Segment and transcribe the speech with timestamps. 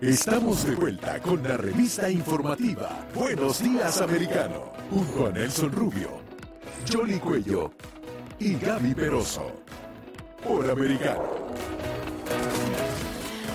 [0.00, 6.20] Estamos de vuelta con la revista informativa Buenos Días Americano, junto a Nelson Rubio,
[6.92, 7.72] Jolly Cuello
[8.38, 9.62] y Gaby Peroso.
[10.44, 11.24] Por Americano.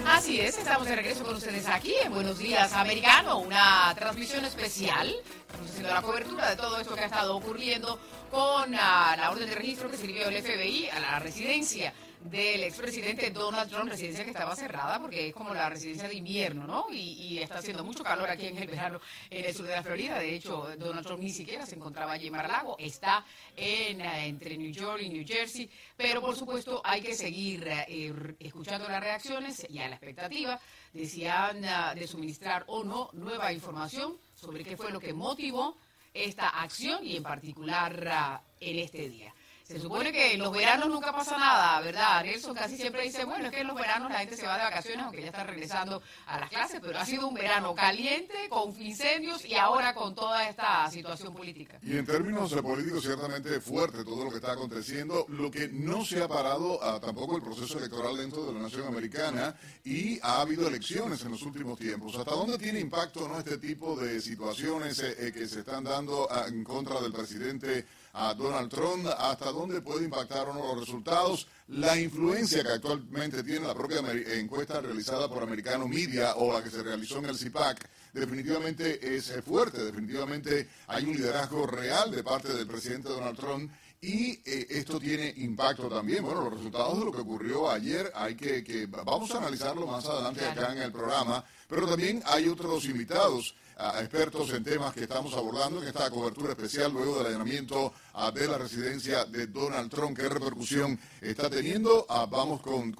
[0.07, 5.13] Así es, estamos de regreso con ustedes aquí en Buenos Días Americano, una transmisión especial.
[5.45, 7.99] Estamos haciendo la cobertura de todo esto que ha estado ocurriendo
[8.31, 11.93] con ah, la orden de registro que sirvió el FBI a la residencia
[12.23, 16.67] del expresidente Donald Trump, residencia que estaba cerrada porque es como la residencia de invierno,
[16.67, 16.85] ¿no?
[16.91, 20.19] Y, está haciendo mucho calor aquí en el verano en el sur de la Florida.
[20.19, 23.25] De hecho, Donald Trump ni siquiera se encontraba allí en Mar-a-Lago, está
[23.55, 25.69] eh, entre New York y New Jersey.
[25.97, 30.59] Pero, por supuesto, hay que seguir eh, escuchando las reacciones y a la expectativa
[30.93, 35.13] de si han ah, de suministrar o no nueva información sobre qué fue lo que
[35.13, 35.77] motivó
[36.13, 39.33] esta acción y en particular ah, en este día.
[39.71, 42.25] Se supone que en los veranos nunca pasa nada, ¿verdad?
[42.25, 44.63] Nelson casi siempre dice, bueno, es que en los veranos la gente se va de
[44.63, 48.75] vacaciones, aunque ya está regresando a las clases, pero ha sido un verano caliente, con
[48.81, 51.79] incendios y ahora con toda esta situación política.
[51.83, 55.25] Y en términos políticos, ciertamente fuerte todo lo que está aconteciendo.
[55.29, 58.85] Lo que no se ha parado a, tampoco el proceso electoral dentro de la nación
[58.87, 59.55] americana
[59.85, 62.17] y ha habido elecciones en los últimos tiempos.
[62.17, 66.27] ¿Hasta dónde tiene impacto no este tipo de situaciones eh, eh, que se están dando
[66.29, 67.85] ah, en contra del presidente?
[68.13, 73.43] a Donald Trump, hasta dónde puede impactar o no los resultados, la influencia que actualmente
[73.43, 74.01] tiene la propia
[74.33, 79.33] encuesta realizada por Americano Media o la que se realizó en el CIPAC, definitivamente es
[79.45, 83.71] fuerte, definitivamente hay un liderazgo real de parte del presidente Donald Trump
[84.03, 86.23] y eh, esto tiene impacto también.
[86.23, 90.05] Bueno, los resultados de lo que ocurrió ayer hay que, que vamos a analizarlo más
[90.05, 95.01] adelante acá en el programa, pero también hay otros invitados a expertos en temas que
[95.01, 97.93] estamos abordando en esta cobertura especial luego del allanamiento
[98.33, 100.17] de la residencia de Donald Trump.
[100.17, 102.05] ¿Qué repercusión está teniendo?
[102.09, 102.93] Ah, vamos con,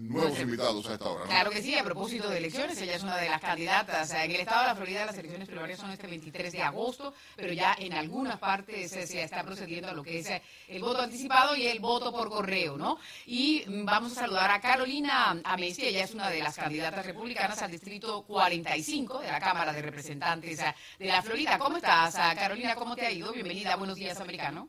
[0.00, 1.24] nuevos invitados a esta hora.
[1.26, 4.12] Claro que sí, a propósito de elecciones, ella es una de las candidatas.
[4.24, 7.52] En el estado de la Florida las elecciones primarias son este 23 de agosto, pero
[7.52, 10.28] ya en algunas partes se está procediendo a lo que es
[10.68, 12.98] el voto anticipado y el voto por correo, ¿no?
[13.26, 17.72] Y vamos a saludar a Carolina Amesti, ella es una de las candidatas republicanas al
[17.72, 20.58] distrito 45 de la Cámara de Representantes
[20.98, 21.58] de la Florida.
[21.58, 22.76] ¿Cómo estás, Carolina?
[22.76, 23.32] ¿Cómo te ha ido?
[23.32, 24.68] Bienvenida, buenos días americano.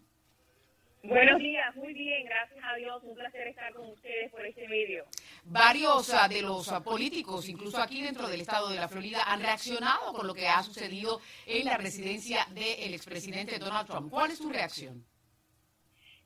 [1.05, 5.03] Buenos días, muy bien, gracias a Dios, un placer estar con ustedes por este medio.
[5.43, 9.41] Varios ah, de los ah, políticos, incluso aquí dentro del estado de la Florida, han
[9.41, 14.09] reaccionado con lo que ha sucedido en la residencia del expresidente Donald Trump.
[14.09, 15.05] ¿Cuál es tu reacción?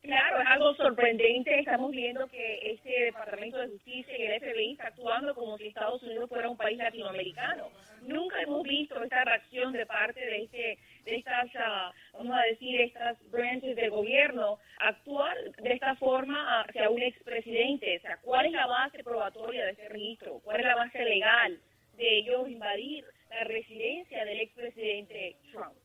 [0.01, 1.59] Claro, es algo sorprendente.
[1.59, 6.01] Estamos viendo que este Departamento de Justicia y el FBI está actuando como si Estados
[6.03, 7.69] Unidos fuera un país latinoamericano.
[8.03, 12.79] Nunca hemos visto esta reacción de parte de este de estas, ah, vamos a decir,
[12.81, 17.97] estas branches del gobierno actuar de esta forma hacia un expresidente.
[17.97, 20.39] O sea, ¿cuál es la base probatoria de ese registro?
[20.43, 21.59] ¿Cuál es la base legal
[21.97, 25.75] de ellos invadir la residencia del expresidente Trump?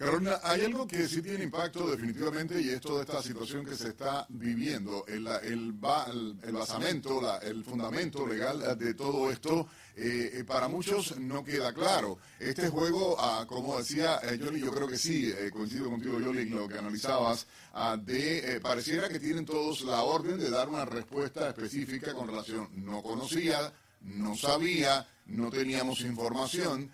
[0.00, 3.88] Carolina, hay algo que sí tiene impacto definitivamente y es toda esta situación que se
[3.88, 5.04] está viviendo.
[5.06, 11.74] El, el, basamento, el fundamento legal de todo esto, eh, eh, para muchos no queda
[11.74, 12.18] claro.
[12.38, 16.78] Este juego, ah, como decía eh, yo creo que sí, coincido contigo Yoli lo que
[16.78, 22.26] analizabas, ah, de pareciera que tienen todos la orden de dar una respuesta específica con
[22.26, 26.90] relación, no conocía, no sabía, no teníamos información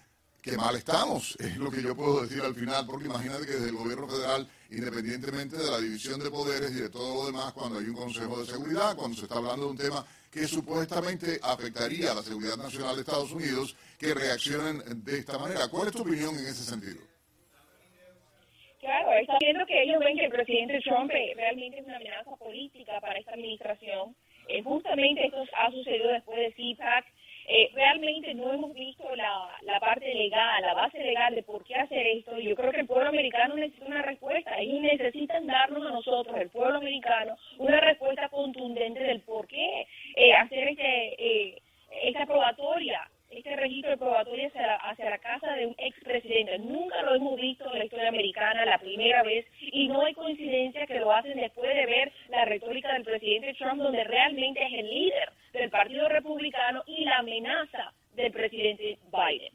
[0.47, 3.71] qué mal estamos, es lo que yo puedo decir al final, porque imagínate que desde
[3.71, 7.81] el gobierno federal, independientemente de la división de poderes y de todo lo demás, cuando
[7.81, 12.13] hay un Consejo de Seguridad, cuando se está hablando de un tema que supuestamente afectaría
[12.13, 15.67] a la seguridad nacional de Estados Unidos, que reaccionen de esta manera.
[15.67, 17.03] ¿Cuál es tu opinión en ese sentido?
[18.79, 23.01] Claro, está viendo que ellos ven que el presidente Trump realmente es una amenaza política
[23.01, 24.15] para esta administración.
[24.47, 27.05] Eh, justamente esto ha sucedido después de CPAC
[27.49, 31.77] eh, realmente no hemos visto la, la parte legal, la base legal de por qué
[31.77, 32.39] hacer esto.
[32.39, 34.61] Y yo creo que el pueblo americano necesita una respuesta.
[34.63, 39.87] y necesitan darnos a nosotros, el pueblo americano, una respuesta contundente del por qué
[40.17, 41.63] eh, hacer este, eh,
[42.03, 44.49] esta probatoria este registro de probatoria
[44.83, 46.59] hacia la, casa de un expresidente.
[46.59, 50.87] Nunca lo hemos visto en la historia americana, la primera vez, y no hay coincidencia
[50.87, 54.89] que lo hacen después de ver la retórica del presidente Trump, donde realmente es el
[54.89, 59.53] líder del Partido Republicano y la amenaza del presidente Biden.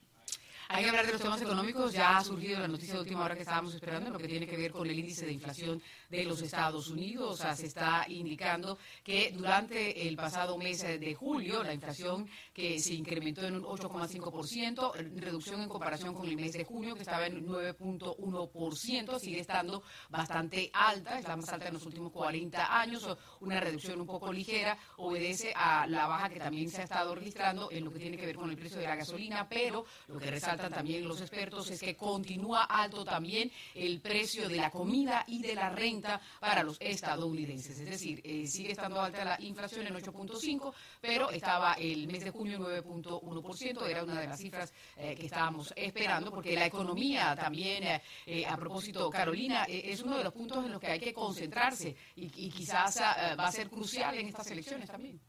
[0.73, 1.91] Hay que hablar de los temas económicos.
[1.91, 4.56] Ya ha surgido la noticia de última hora que estábamos esperando, lo que tiene que
[4.56, 7.33] ver con el índice de inflación de los Estados Unidos.
[7.33, 12.79] O sea, se está indicando que durante el pasado mes de julio, la inflación que
[12.79, 17.27] se incrementó en un 8,5%, reducción en comparación con el mes de junio, que estaba
[17.27, 23.17] en 9.1%, sigue estando bastante alta, es la más alta en los últimos 40 años,
[23.41, 27.69] una reducción un poco ligera, obedece a la baja que también se ha estado registrando
[27.71, 30.31] en lo que tiene que ver con el precio de la gasolina, pero lo que
[30.31, 35.41] resalta también los expertos es que continúa alto también el precio de la comida y
[35.41, 37.79] de la renta para los estadounidenses.
[37.79, 42.31] Es decir, eh, sigue estando alta la inflación en 8.5, pero estaba el mes de
[42.31, 47.35] junio en 9.1%, era una de las cifras eh, que estábamos esperando, porque la economía
[47.35, 51.13] también, eh, a propósito, Carolina, es uno de los puntos en los que hay que
[51.13, 55.19] concentrarse y quizás va a ser crucial en estas elecciones también.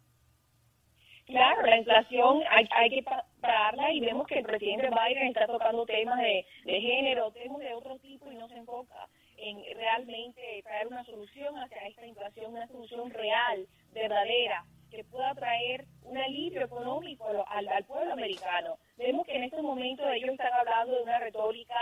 [1.26, 3.04] Claro, la inflación hay, hay que
[3.40, 7.74] pararla y vemos que el presidente Biden está tocando temas de, de género, temas de
[7.74, 9.08] otro tipo y no se enfoca
[9.42, 15.86] en realmente traer una solución hacia esta inflación, una solución real, verdadera, que pueda traer
[16.04, 18.78] un alivio económico al, al pueblo americano.
[18.96, 21.74] Vemos que en estos momentos ellos están hablando de una retórica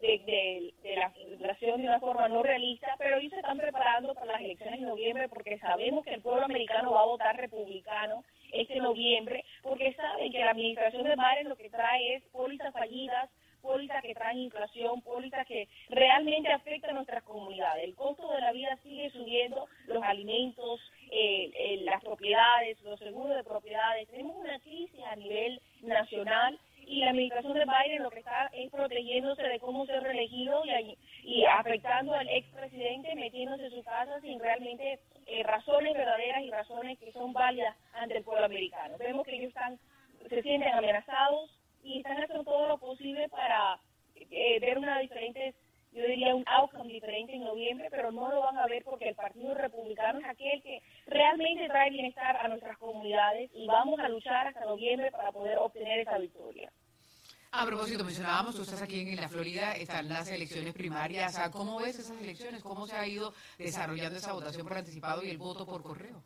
[0.00, 1.15] de, de, la inflación
[1.86, 5.28] de una forma no realista, pero ellos se están preparando para las elecciones de noviembre
[5.28, 10.38] porque sabemos que el pueblo americano va a votar republicano este noviembre, porque saben que
[10.40, 13.30] la administración de Biden lo que trae es pólizas fallidas,
[13.62, 17.84] pólizas que traen inflación, pólizas que realmente afectan a nuestras comunidades.
[17.84, 20.80] El costo de la vida sigue subiendo, los alimentos,
[21.10, 24.08] eh, eh, las propiedades, los seguros de propiedades.
[24.08, 28.70] Tenemos una crisis a nivel nacional y la administración de Biden lo que está es
[28.70, 34.38] protegiéndose de cómo ser reelegido y, y afectando al expresidente, metiéndose en su casa sin
[34.38, 38.96] realmente eh, razones verdaderas y razones que son válidas ante el pueblo americano.
[38.98, 39.78] Vemos que ellos están,
[40.28, 41.50] se sienten amenazados
[41.82, 43.80] y están haciendo todo lo posible para
[44.14, 45.54] eh, ver una diferente,
[45.92, 49.16] yo diría un outcome diferente en noviembre, pero no lo van a ver porque el
[49.16, 54.46] Partido Republicano es aquel que realmente trae bienestar a nuestras comunidades y vamos a luchar
[54.46, 56.70] hasta noviembre para poder obtener esa victoria.
[57.58, 61.40] A propósito, mencionábamos, tú estás aquí en la Florida, están las elecciones primarias.
[61.50, 62.62] ¿Cómo ves esas elecciones?
[62.62, 66.22] ¿Cómo se ha ido desarrollando esa votación por anticipado y el voto por correo?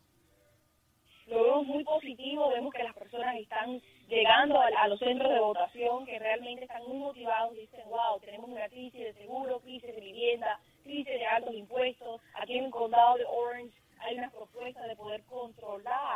[1.29, 6.05] Lo vemos muy positivo, vemos que las personas están llegando a, los centros de votación,
[6.05, 10.01] que realmente están muy motivados y dicen, wow, tenemos una crisis de seguro, crisis de
[10.01, 12.21] vivienda, crisis de altos impuestos.
[12.43, 16.10] Aquí en el condado de Orange hay una propuesta de poder controlar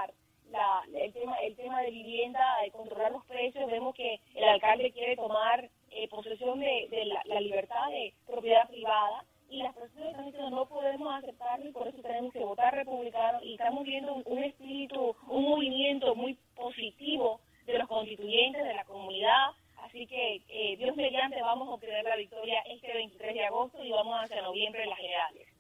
[1.05, 5.17] el tema el tema de vivienda, de controlar los precios, vemos que el alcalde quiere
[5.17, 6.89] tomar eh, posesión de,
[7.27, 11.87] la, libertad de propiedad privada y las personas están diciendo no podemos aceptarlo y por
[11.87, 17.79] eso tenemos que votar republicano y estamos viendo un, espíritu, un movimiento muy positivo de
[17.79, 19.51] los constituyentes, de la comunidad,
[19.83, 23.91] así que eh, Dios mediante vamos a obtener la victoria este 23 de agosto y
[23.91, 25.55] vamos hacia noviembre en las generales.